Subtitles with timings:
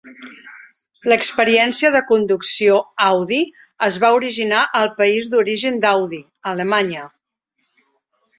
[1.11, 3.39] L'Experiència de Conducció Audi
[3.89, 6.21] es va originar al país d'origen d'Audi,
[6.55, 7.07] Alemanya.